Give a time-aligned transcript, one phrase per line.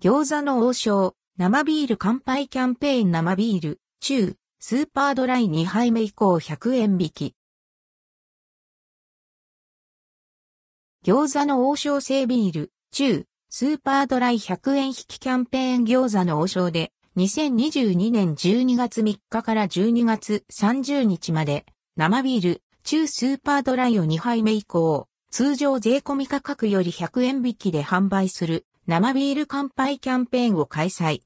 [0.00, 7.34] 餃子の王将、生ビール乾杯キャンペーン生ビール、中、スーパードライ2杯目以降100円引き。
[11.04, 31.20] 餃子の王将製ビール、中、スーパードライ100円引きキャンペーン餃子の王将で、2022年12月3日から12月30日まで、生ビール、中スーパードライを2杯目以降、通常税込み価格より100円引きで販売する生ビール乾杯キャンペーンを開催。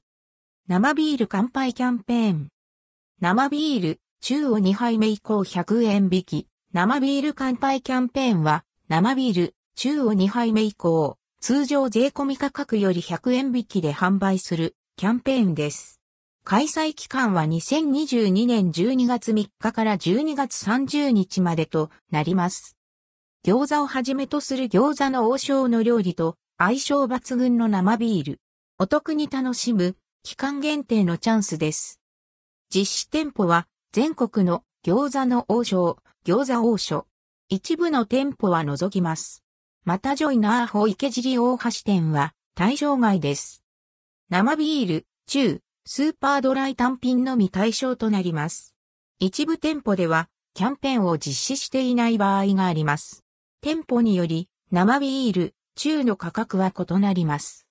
[0.67, 2.49] 生ビール乾杯キャンペーン。
[3.21, 6.47] 生ビール、中を2杯目以降100円引き。
[6.73, 16.01] 生ビール乾杯キャンペーンは、生ビール、中を2杯目以降、通常税込み価格より100円引きで販売するキャンペーンです。
[16.43, 22.75] 開催期間は2022年12月3日から12月30日までとなります。
[23.45, 26.35] 餃子をはじめとする餃子の王将の料理と
[26.65, 28.39] 相性抜群の生ビール。
[28.79, 31.99] お得に楽しむ期間限定のチャンスです。
[32.73, 37.05] 実施店舗は全国の餃子の王将、餃子王将。
[37.49, 39.43] 一部の店舗は除きます。
[39.83, 43.61] またジョイナーホ池尻大橋店は対象外です。
[44.29, 48.73] 生ビール、中、スーパードライ単品のみ対象となります。
[49.19, 53.25] 一部店舗ではキャンペーンを実施していない場合があります。
[53.59, 57.61] 店舗により生ビール、中の価格は異なります。